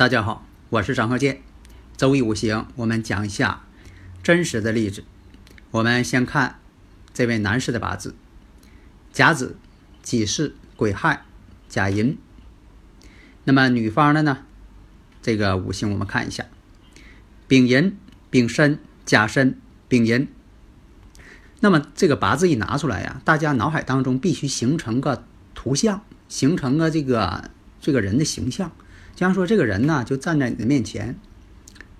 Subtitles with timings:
[0.00, 1.42] 大家好，我是张鹤剑。
[1.98, 3.64] 周易五行，我们讲一下
[4.22, 5.04] 真实的例子。
[5.72, 6.58] 我们先看
[7.12, 8.14] 这位男士的八字：
[9.12, 9.58] 甲子、
[10.00, 11.26] 己巳、癸亥、
[11.68, 12.16] 甲寅。
[13.44, 14.38] 那么女方的呢？
[15.20, 16.46] 这个五行我们看一下：
[17.46, 17.94] 丙寅、
[18.30, 20.28] 丙申、甲申、丙寅。
[21.60, 27.50] 那么这个八字一拿出来呀，大家脑海当中必须形成个图像，形成个这个
[27.82, 28.72] 这个人的形象。
[29.20, 31.14] 像说这个人呢，就站在你的面前，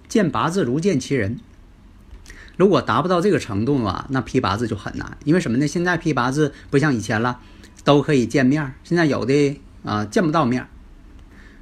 [0.08, 1.38] 见八字如见其人。
[2.56, 5.19] 如果达不到这个程度啊，那批八字就很难。
[5.25, 5.66] 因为什么呢？
[5.66, 7.41] 现在批八字不像以前了，
[7.84, 8.72] 都可以见面儿。
[8.84, 10.69] 现在有的啊见不到面儿。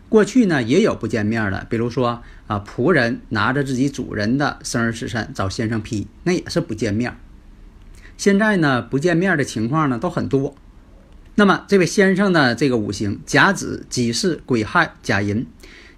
[0.09, 7.17] 过去呢也有不见面的，比如说啊仆人拿着自己主人的生日时辰找先生批，那也是不见面儿。
[8.17, 10.55] 现在呢不见面的情况呢都很多。
[11.39, 15.47] 那么这位先生的这个五行甲子、己巳、癸亥、甲寅，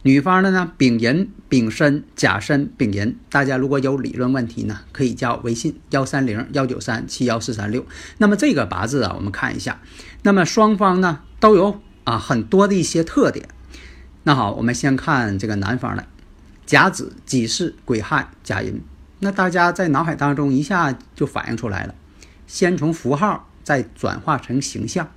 [0.02, 3.16] 女方的呢丙寅、丙申、甲申、丙寅。
[3.30, 7.86] 大家如果有理论问题呢，可以加我微信幺三零幺九三七幺四三六。
[8.18, 9.80] 那么这个八字啊，我们看一下。
[10.24, 13.48] 那么双方呢都有啊很多的一些特点。
[14.24, 16.04] 那好，我们先看这个男方的
[16.66, 18.82] 甲子、己巳、癸亥、甲寅。
[19.20, 21.94] 那大家在脑海当中一下就反映出来了，
[22.46, 25.08] 先从符号再转化成形象。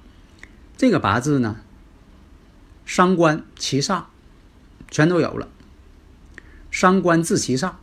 [0.76, 1.58] 这个八字呢，
[2.86, 4.04] 伤官七煞
[4.90, 5.48] 全都有了，
[6.72, 7.74] 伤官自七煞，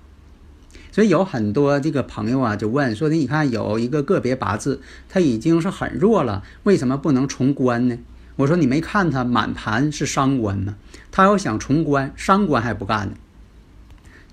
[0.93, 7.97] 所以有很多这个朋友啊就问说：“你看有一个个别八字，他已经是很弱了，为什么不能重官呢？”
[8.37, 10.77] 我说：“你没看他满盘是伤官吗？
[11.12, 13.15] 他要想重官，伤官还不干呢；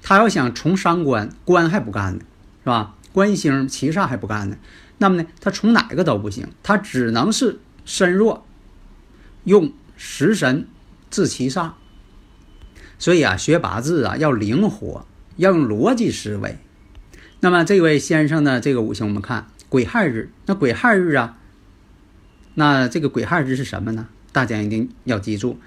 [0.01, 2.21] 他要想重伤官，官还不干呢，
[2.63, 2.95] 是吧？
[3.13, 4.57] 官星七煞还不干呢。
[4.97, 8.45] 那么呢，他从哪个都不行，他只能是身弱。”
[9.47, 10.67] 用食神
[11.09, 11.71] 治其煞，
[12.99, 16.57] 所以啊，学八字啊要灵活，要用逻辑思维。
[17.39, 21.37] 那么这位先生呢，这个五行我们看癸亥日，那癸亥日啊，
[22.55, 24.09] 那这个癸亥日是什么呢？
[24.33, 25.57] 大家一定要记住，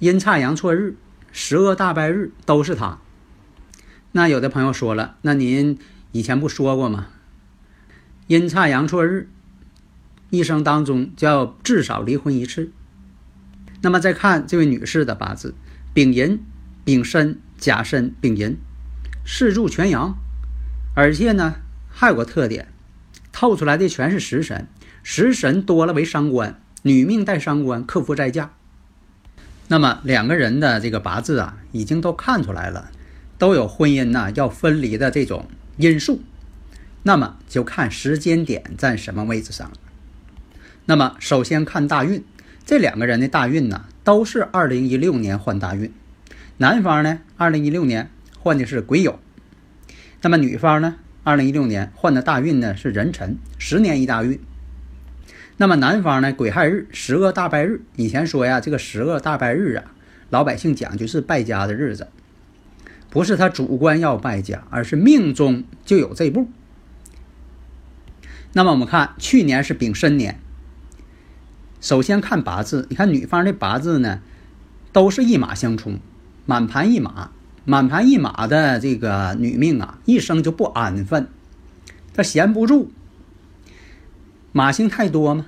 [0.00, 0.96] 阴差阳错日、
[1.30, 2.98] 十恶大败日都是他。
[4.10, 5.78] 那有的朋友说了，那您
[6.10, 7.06] 以前不说过吗？
[8.26, 9.28] 阴差阳错日，
[10.30, 12.72] 一生当中就要至少离婚一次。
[13.82, 15.54] 那么再看这位女士的八字，
[15.94, 16.42] 丙寅、
[16.84, 18.58] 丙申、甲申、丙寅，
[19.24, 20.18] 四柱全阳，
[20.94, 21.56] 而且呢
[21.88, 22.68] 还有个特点，
[23.32, 24.66] 透出来的全是食神，
[25.02, 28.50] 食神多了为伤官，女命带伤官，克夫在嫁。
[29.68, 32.90] 那么两个人的这个八字啊，已经都看出来了，
[33.38, 35.48] 都有婚姻呐要分离的这种
[35.78, 36.20] 因素。
[37.04, 39.72] 那么就看时间点在什么位置上。
[40.84, 42.22] 那么首先看大运。
[42.70, 45.92] 这两个人的大运呢，都是二零一六年换大运。
[46.58, 48.08] 男方呢，二零一六年
[48.38, 49.16] 换的是癸酉，
[50.22, 50.94] 那么女方呢，
[51.24, 54.38] 二零一六年换的大运呢是壬辰，十年一大运。
[55.56, 57.82] 那么男方呢，癸亥日，十恶大败日。
[57.96, 59.90] 以前说呀，这个十恶大败日啊，
[60.28, 62.06] 老百姓讲就是败家的日子，
[63.08, 66.48] 不是他主观要败家，而是命中就有这步。
[68.52, 70.38] 那么我们看去年是丙申年，
[71.80, 74.20] 首先看八字，你看女方的八字呢，
[74.92, 75.98] 都是一马相冲，
[76.46, 77.30] 满盘一马，
[77.64, 81.28] 满盘一马的这个女命啊，一生就不安分，
[82.14, 82.90] 她闲不住。
[84.52, 85.46] 马星太多吗？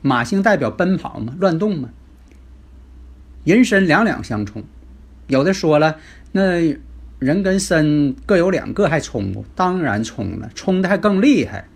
[0.00, 1.90] 马星代表奔跑嘛，乱动嘛。
[3.44, 4.64] 人身两两相冲，
[5.26, 5.96] 有的说了，
[6.32, 6.76] 那
[7.18, 9.44] 人跟身各有两个，还冲不？
[9.54, 11.68] 当然冲了，冲的还更厉害。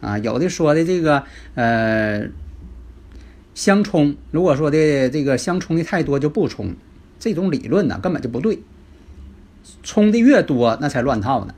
[0.00, 1.24] 啊，有的说的这个
[1.54, 2.28] 呃
[3.56, 6.76] 相冲，如果说的这个相冲的太多就不冲，
[7.18, 8.62] 这种理论呢根本就不对。
[9.82, 11.54] 冲的越多，那才乱套呢。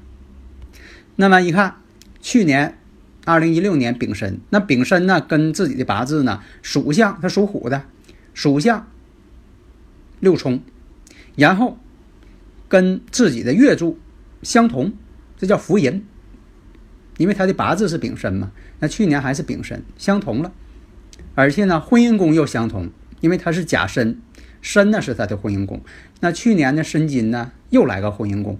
[1.16, 1.82] 那么一看，
[2.22, 2.76] 去年。
[3.24, 7.84] 二零一六年丙申，那丙申呢，跟自己的八字呢属相，它属虎的，
[8.32, 8.88] 属相
[10.18, 10.62] 六冲，
[11.36, 11.76] 然后
[12.68, 13.98] 跟自己的月柱
[14.42, 14.94] 相同，
[15.36, 16.06] 这叫福银，
[17.18, 20.50] 因为他的八字是丙申嘛，那去年还是丙申，相同了，
[21.38, 22.90] 而且呢，婚姻宫又相同，
[23.20, 24.20] 因为他是甲申，
[24.60, 25.80] 申呢是他的婚姻宫，
[26.18, 28.58] 那去年的申金呢又来个婚姻宫，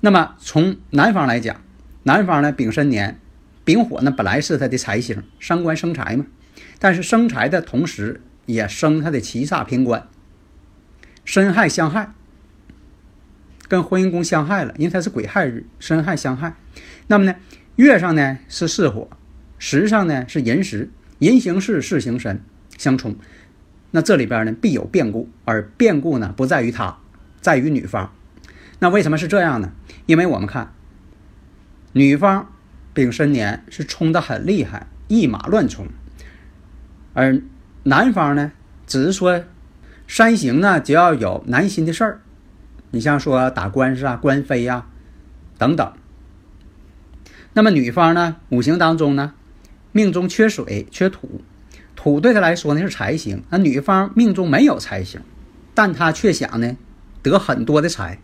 [0.00, 1.60] 那么从男方来讲。
[2.04, 3.18] 男方呢，丙申年，
[3.64, 6.24] 丙火呢本来是他的财星，伤官生财嘛。
[6.78, 10.06] 但是生财的同时，也生他的七煞偏官，
[11.24, 12.12] 申亥相害，
[13.66, 16.54] 跟婚姻宫相害了，因为他是癸亥日，申亥相害。
[17.08, 17.34] 那么呢，
[17.74, 19.10] 月上呢是巳火，
[19.58, 20.88] 时上呢是寅时，
[21.18, 22.40] 人行事，事行申，
[22.76, 23.16] 相冲。
[23.90, 26.98] 那这里边呢必有变故，而变故呢不在于他，
[27.40, 28.12] 在于女方。
[28.78, 29.72] 那为什么是这样呢？
[30.06, 30.72] 因为我们看。
[31.94, 32.52] 女方
[32.92, 35.88] 丙申年是冲的很厉害，一马乱冲，
[37.14, 37.40] 而
[37.84, 38.52] 男方呢，
[38.86, 39.42] 只是说
[40.06, 42.20] 山行呢就要有男心的事儿，
[42.90, 44.86] 你像说打官司啊、官非呀
[45.56, 45.92] 等等。
[47.54, 49.32] 那么女方呢，五行当中呢，
[49.92, 51.40] 命中缺水、缺土，
[51.96, 55.20] 土对他来说呢是财星，那女方命中没有财星，
[55.74, 56.76] 但她却想呢
[57.22, 58.18] 得很多的财。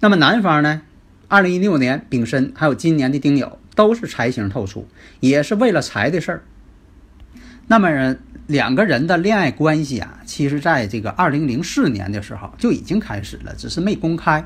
[0.00, 0.82] 那么男方呢？
[1.28, 4.88] 二零一六年丙申，还有今年的丁酉，都是财星透出，
[5.20, 6.42] 也是为了财的事儿。
[7.68, 14.44] 那么人两个人的恋爱关系啊，其实在这个二零零四年的时候就已经开始了，只是没公开。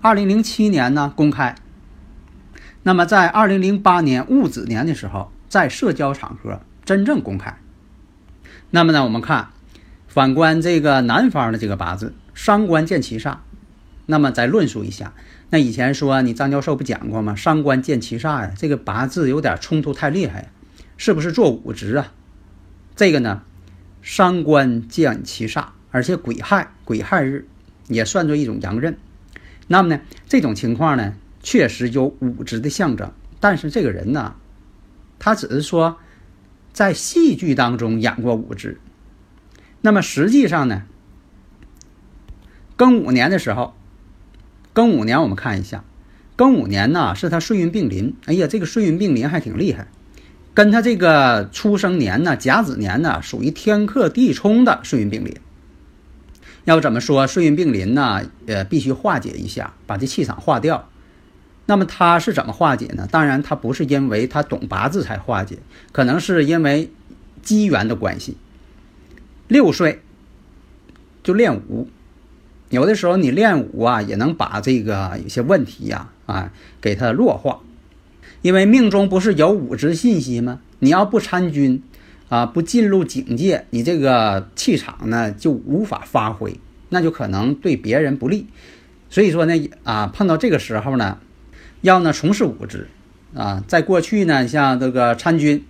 [0.00, 1.54] 二零零七年呢公开。
[2.88, 7.58] 那么在二零零八年戊子年的时候，在社交场合真正公开。
[8.70, 9.50] 那么呢，我们看
[10.06, 13.36] 反观这个男方的这个八字，伤官见七煞。
[14.06, 15.12] 那么再论述一下，
[15.50, 17.36] 那以前说你张教授不讲过吗？
[17.36, 20.50] 伤官见七煞呀，这个八字有点冲突太厉害，
[20.96, 22.14] 是不是做五职啊？
[22.96, 23.42] 这个呢，
[24.00, 27.46] 伤官见七煞，而且癸亥，癸亥日
[27.88, 28.96] 也算作一种阳刃。
[29.66, 31.12] 那么呢，这种情况呢，
[31.42, 34.34] 确实有五职的象征，但是这个人呢，
[35.18, 35.98] 他只是说
[36.72, 38.80] 在戏剧当中演过五职。
[39.80, 40.82] 那么实际上呢，
[42.76, 43.74] 庚午年的时候。
[44.74, 45.82] 庚午年，我们看一下，
[46.36, 48.14] 庚午年呢是他顺运并临。
[48.26, 49.88] 哎呀，这个顺运并临还挺厉害，
[50.54, 55.34] 跟他这个出生年呢甲子年呢属于天克地冲的顺运并临。
[56.64, 58.22] 要怎么说顺运并临呢？
[58.46, 60.88] 呃，必须化解一下，把这气场化掉。
[61.68, 63.06] 那么他是怎么化解呢？
[63.12, 65.58] 当然，他不是因为他懂八字才化解，
[65.92, 66.90] 可能是因为
[67.42, 68.38] 机缘的关系。
[69.48, 70.00] 六岁
[71.22, 71.86] 就练武。
[72.70, 77.60] 有的时候你练武啊，也能把这个有些问题呀啊给它弱化，
[78.40, 80.60] 因为命中不是有五职信息吗？
[80.78, 81.82] 你要不参军
[82.30, 86.58] 啊，不进入警戒，你这个气场呢就无法发挥，
[86.88, 88.46] 那就可能对别人不利。
[89.10, 91.18] 所以说呢啊，碰到这个时候呢，
[91.80, 92.88] 要呢从事武职
[93.34, 95.64] 啊，在过去呢，像这个参军。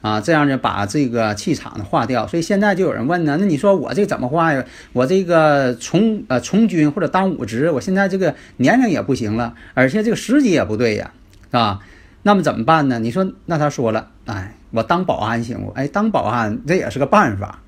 [0.00, 2.24] 啊，这样呢，把这个气场呢化掉。
[2.24, 4.64] 所以现在就有人问呢，那你说我这怎么化呀？
[4.92, 11.10] 我这个从呃从军或者当武职，我现在这个年龄也不行了，而且这个时机也不对呀，
[11.50, 11.80] 啊，
[12.22, 13.00] 那么怎么办呢？
[13.00, 15.72] 你说，那他说了，哎，我当保安行不？
[15.72, 17.60] 哎，当保安这也是个办法。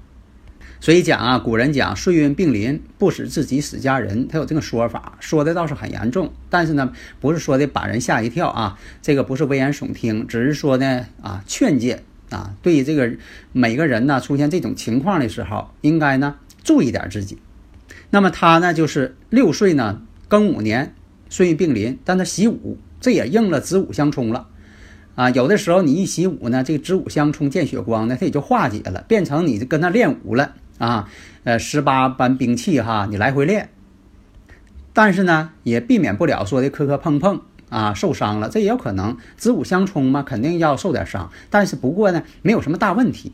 [0.80, 6.32] 所以讲啊，古人讲岁运并临，不使自己死家人，他有这个说法，说的倒是很严重。
[6.48, 12.02] 但是呢，不是说的把人吓一跳啊，这个不是危言耸听，只是说呢啊劝诫。
[12.30, 12.54] 啊。
[12.62, 13.12] 对于这个
[13.52, 17.36] 每个人呢出现这种情况的时候，应该呢注意点自己。
[18.08, 20.94] 那么他呢就是六岁呢庚午年，
[21.28, 24.48] 岁运并临，但他喜午，这也应了子午相冲了。
[25.14, 31.08] 啊，有的时候你一习武呢，这个子午相冲见血光呢，它也就化解了，变成你跟他练武了啊。
[31.44, 33.70] 呃，十八般兵器哈，你来回练，
[34.92, 39.16] 但是呢，也避免不了说的磕磕碰碰啊，受伤了，这也有可能。
[39.38, 43.32] 子午相冲嘛，肯定要受点伤，但是不过呢，没有什么大问题。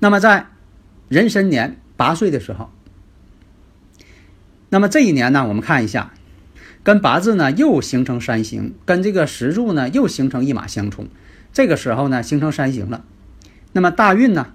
[0.00, 0.48] 那么在
[1.08, 2.70] 壬申年八岁的时候，
[4.70, 6.10] 那么这一年呢，我们看一下。
[6.82, 11.06] 跟八字呢又形成三形，跟这个石柱呢又形成一马相冲，
[11.52, 13.04] 这个时候呢形成三形了。
[13.72, 14.54] 那么大运呢？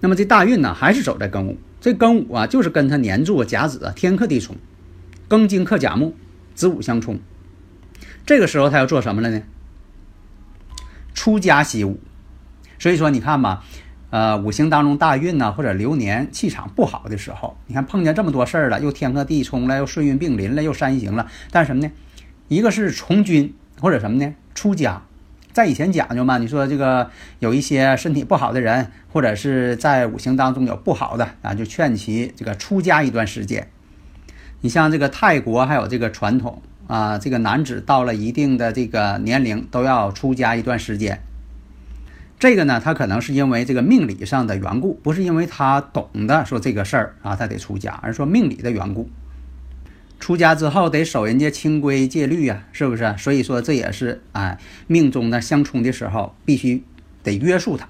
[0.00, 4.56] 那么这大运呢还是走在庚午，这庚午啊就是跟他年柱甲子啊天克地冲，
[5.28, 6.14] 庚金克甲木，
[6.54, 7.18] 子午相冲。
[8.24, 9.42] 这个时候他要做什么了呢？
[11.14, 11.98] 出家习武。
[12.78, 13.64] 所以说你看吧。
[14.10, 21.30] 呃，五行当中大运呢，或者流年气场不好的时候，你看碰见这么多事儿了，又天克地冲了，又顺运并临了，又三行了。
[21.50, 21.92] 但是什么呢？
[22.48, 24.34] 一个是从军，或者什么呢？
[24.54, 25.02] 出家。
[25.52, 33.68] 在以前讲究嘛，你说这个有一些身体不好的人，或者是在五行当中有不好的啊，就劝其这个出家一段时间。
[34.60, 41.20] 你像这个泰国还有这个传统啊，这个男子到了一定的这个年龄都要出家一段时间。
[42.38, 49.10] 这个呢，他可能是因为这个命理上的缘故，不是因为他懂得说这个事儿啊，他得出家，而是说命理的缘故。
[50.20, 53.14] 出家之后得守人家清规戒律呀，是不是？
[53.18, 56.82] 所以说这也是哎命中呢相冲的时候必须
[57.22, 57.88] 得约束他。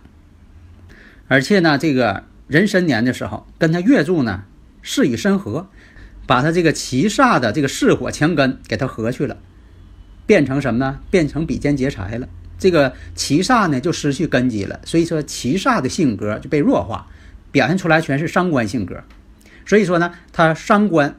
[1.27, 4.45] 而且呢，这个壬申年的时候跟他月柱呢
[4.83, 5.69] 事与申合，
[6.27, 9.37] 把他这个七煞的这个巳火强根给他合去了，
[10.27, 11.01] 变成什么呢？
[11.11, 12.29] 变成比肩劫财了。
[12.59, 17.07] 这个七煞呢就失去根基了，所以说七煞的性格就被弱化，
[17.53, 19.03] 表现出来全是伤官性格。
[19.65, 21.15] 所以说呢，他伤官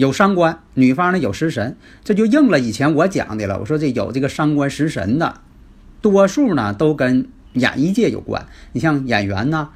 [0.00, 3.58] 有伤官，女方呢有食神，这就应了以前我讲的了。
[3.58, 5.42] 我说这有这个伤官食神的，
[6.00, 8.46] 多数呢都跟演艺界有关。
[8.72, 9.68] 你像演员呐、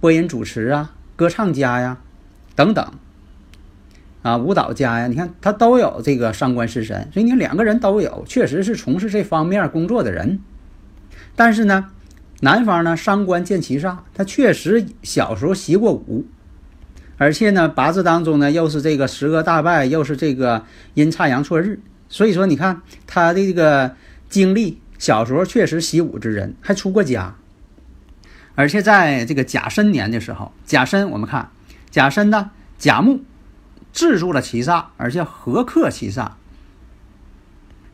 [0.00, 1.96] 播音主持啊、歌唱家呀
[2.54, 2.86] 等等。
[4.20, 10.40] 啊，舞蹈家呀，你看他都有这个伤官食神，所以你两个人都有，确实是从事这方面工作的人。
[11.34, 11.86] 但是呢，
[12.40, 16.26] 男方呢伤官见其煞，他确实小时候习过武，
[17.18, 23.94] 而且呢八字当中呢又是这个十恶大败，又是这个阴差阳错日，所以说你看他的这个
[24.30, 27.34] 经历，小时候确实习武之人，还出过家。
[28.54, 31.50] 而且在这个甲申年的时候，甲申我们看
[31.90, 33.22] 甲申呢甲木。
[33.90, 36.32] 制住了七煞，而且合克七煞。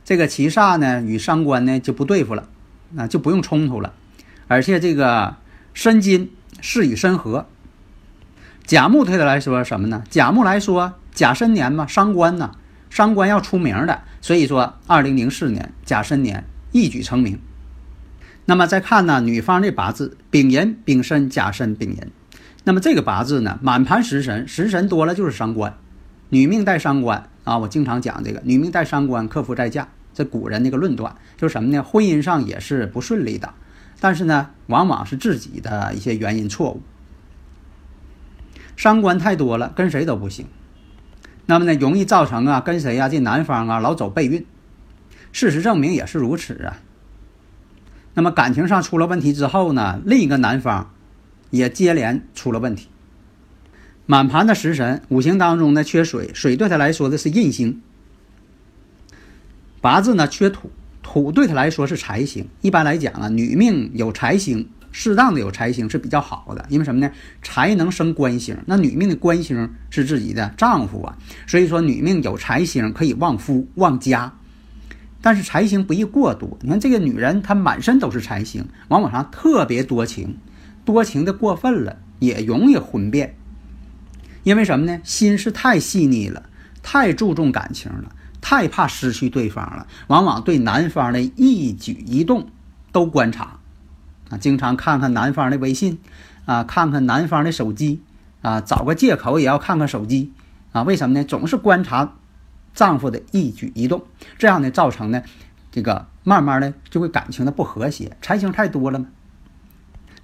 [0.04, 2.48] 这个七煞呢，与伤官呢就不对付了，
[2.90, 3.94] 那就不用冲突了。
[4.48, 5.36] 而且这个
[5.72, 7.46] 申金是与申合，
[8.66, 10.02] 甲木对他来说什么呢？
[10.08, 12.52] 甲木来说，甲申年嘛，伤官呢，
[12.88, 14.02] 伤官要出名的。
[14.22, 17.38] 所以说，二零零四年甲申年一举成名。
[18.46, 22.10] 那么再看呢，女方这八字丙寅、丙申、甲申、丙寅。
[22.64, 25.76] 那么这个八字呢，满盘食神，食神多了就是伤官。
[26.30, 29.86] 女命带伤官啊，我经常讲这个女命带伤官，克夫在嫁。
[30.14, 31.82] 这古人那个论断就是什么呢？
[31.82, 33.52] 婚姻上也是不顺利的，
[34.00, 36.80] 但是呢，往往是自己的一些原因错误。
[38.76, 40.46] 伤官太多了，跟谁都不行。
[41.46, 43.08] 那么呢，容易造成啊，跟谁呀？
[43.08, 44.44] 这男方啊，老走背运。
[45.32, 46.78] 事实证明也是如此啊。
[48.14, 50.92] 那么感情上出了问题之后呢，另一个男方
[51.50, 52.88] 也接连出了问题。
[54.06, 57.82] 满盘的食神，五行当中呢缺水，水对他来说的是印星。
[59.80, 60.70] 八字呢缺土，
[61.02, 62.48] 土对他来说是财星。
[62.60, 67.10] 一般来讲啊，女命有财星，适当的有财星是比较好的，因为什么呢？
[67.42, 74.32] 财能生官星，那女命的官星是自己的丈夫啊，所以说女命有财星可以旺夫旺家。
[75.20, 80.36] 但是财星不宜过多，你看这个女人她满身都是财星，往往上特别多情，
[80.84, 83.34] 多情的过分了也容易婚变。
[84.44, 85.00] 因为什么呢？
[85.02, 86.40] 心是太细腻了，
[86.84, 92.46] 太注重感情了，太怕失去对方了，往往对男方的一举一动
[92.92, 93.58] 都观察，
[94.36, 95.98] 经常看看男方的微信，
[96.44, 98.02] 啊，看看男方的手机，
[98.42, 100.32] 啊，找个借口也要看看手机，
[100.72, 101.24] 啊，为什么呢？
[101.24, 102.14] 总是观察
[102.74, 104.04] 丈夫的一举一动，
[104.38, 105.22] 这样呢，造成呢，
[105.70, 109.06] 这个慢慢的就会感情的不和谐，财星太多了嘛。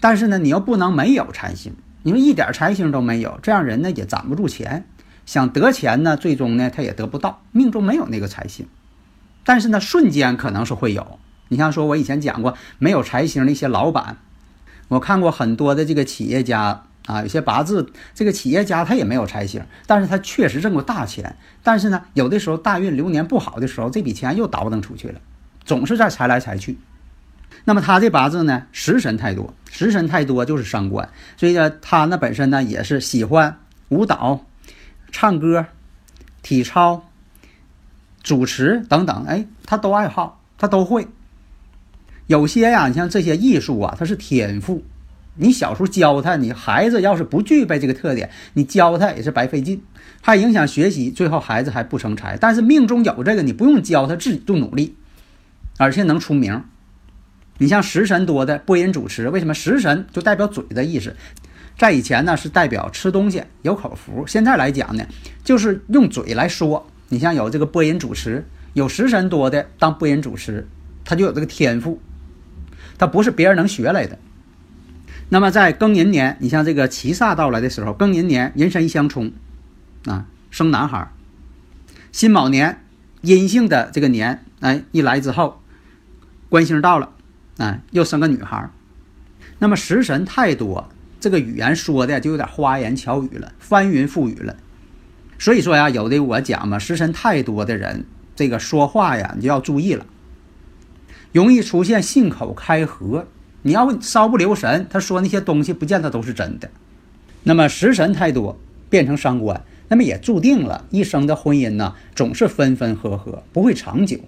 [0.00, 1.74] 但是呢，你又不能没有财星。
[2.02, 4.86] 你们一点财星都没有，这样人呢也攒不住钱，
[5.26, 8.66] 想得钱呢，最终呢他也得不到，命中没有那个财星。
[9.44, 11.18] 但是呢，瞬间可能是会有，
[11.50, 14.16] 你像说，我以前讲过，没有财星的一些老板，
[14.86, 21.36] 我看过很多的这个企业家啊，有些八字这个企业家他也没有财星，但是他确实挣过大钱。
[21.64, 25.20] 但是呢，有的时候大运流年不好的时候，这笔钱又倒腾出去了，
[25.64, 26.78] 总是在财来财去。
[27.64, 34.46] 那么他这八字呢，食神太多，食神太多就是伤官，所以呢，他呢本身呢也是喜欢舞蹈、
[35.10, 35.66] 唱歌、
[36.42, 37.04] 体操。
[38.22, 41.08] 主持等等，哎，他都爱好，他都会。
[42.30, 44.84] 有些呀，你像这些艺术啊，它是天赋。
[45.34, 49.82] 你小时候教他，你孩子要是不具备这个特点，你教他也是白费劲，
[50.20, 52.36] 还影响学习，最后孩子还不成才。
[52.36, 54.94] 但是命中有这个，你不用教他，自己就努力，
[55.76, 56.62] 而且能出名。
[57.58, 61.16] 你像食神多的播音主持，为什么食神就代表嘴的意思？
[61.76, 64.24] 在以前呢，是代表吃东西有口福。
[64.28, 65.04] 现在来讲呢，
[65.42, 66.86] 就是用嘴来说。
[67.08, 70.68] 你像有这个播音主持，有食神多的当播音主持，
[71.04, 72.00] 他就有这个天赋，
[73.00, 74.18] 他不是别人能学来的。
[75.30, 79.32] 那么在庚寅年，你像这个七煞到来的时候，庚寅年寅申相冲，
[80.04, 81.10] 啊，生男孩。
[82.12, 82.84] 辛卯年
[83.22, 85.62] 阴性的这个年，哎，一来之后，
[86.50, 87.14] 官星到了，
[87.56, 88.68] 哎，又生个女孩。
[89.60, 94.54] 那么食神太多，这个语言说的就有点花言巧语了，翻云覆雨了。
[95.38, 98.04] 所以说呀，有的我讲嘛，食神太多的人，
[98.36, 100.04] 这个说话呀，你就要注意了，
[101.32, 103.26] 容易出现信口开河。
[103.62, 106.70] 你要稍不留神，他说那些东西不见得都是真的。
[107.42, 108.58] 那么食神太多
[108.88, 114.18] 变成伤官，那么也注定了一生的婚姻呢，总是分分合合，不会长久。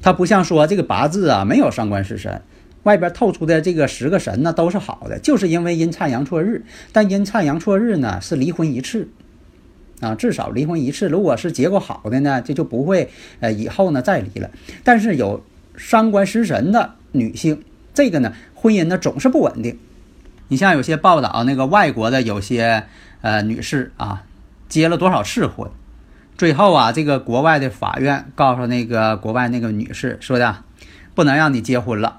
[0.00, 2.42] 他不像说这个八字啊，没有伤官食神，
[2.82, 6.64] 外边透出的这个十个神呢都是好的，就是因为阴差阳错日。
[6.90, 9.08] 但阴差阳错日呢是离婚一次。
[10.00, 11.08] 啊，至少离婚一次。
[11.08, 14.50] 如果是结果好的呢，这就不会呃以后呢再离了。
[14.82, 15.44] 但是有
[15.76, 17.62] 伤官食神的女性，
[17.94, 19.78] 这个呢婚姻呢总是不稳定。
[20.48, 22.84] 你像有些报道，那个外国的有些
[23.20, 24.22] 呃女士啊，
[24.68, 25.70] 结了多少次婚，
[26.36, 30.58] 最后啊这个国外的法院告诉那个国外那个女士说的，
[31.14, 32.18] 不能让你结婚了。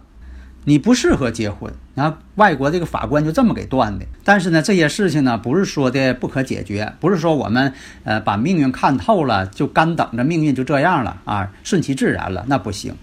[0.66, 4.06] 你不适合结婚，然后外国这个法官就这么给断的。
[4.24, 7.74] 但是呢，这些事情呢，不是说的不可解决，不是说我们
[8.06, 12.96] 呃把命运看透了就干等着命运就这样了啊，顺其自然了，那不行。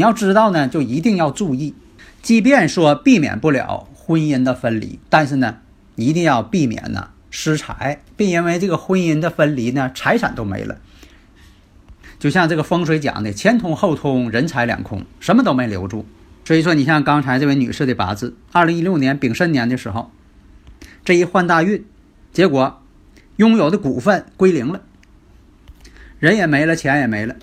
[0.00, 1.74] 你要知道呢，就一定要注意，
[2.22, 5.58] 即便说避免不了婚姻的分离，但是呢，
[5.94, 10.78] 一定要避免呢失财，并因为这个婚姻的分离呢，财产都没了。
[12.18, 16.06] 就像这个风水讲的，前通后通，人财两空，什么都没留住。
[16.46, 20.10] 所以说，你像刚才这位女士的八字，二零一六年丙申年的时候，
[21.04, 21.84] 这一换大运，
[22.32, 22.80] 结果
[23.36, 24.80] 拥有的股份归零了，
[26.18, 27.36] 人也没了，钱也没了。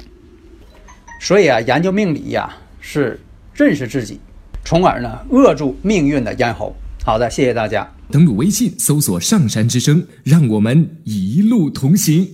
[1.27, 3.19] 所以啊，研究命理呀，是
[3.53, 4.17] 认识自己，
[4.63, 6.73] 从而呢扼住命运的咽喉。
[7.03, 7.85] 好的，谢谢大家。
[8.09, 12.25] 登录微信，搜索“上山之声”，让我们一路同行。